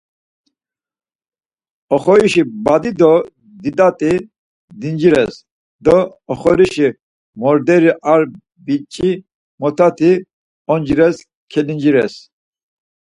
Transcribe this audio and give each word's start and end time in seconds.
Oxorişi 1.95 2.41
badi 2.65 2.91
do 2.99 3.13
didati 3.63 4.11
dincires 4.81 5.33
do 5.85 5.97
oxorişi 6.31 6.87
morderi 7.39 7.91
ar 8.11 8.21
biç̌imotati 8.65 10.11
oncires 10.71 11.17
kelincires. 11.51 12.15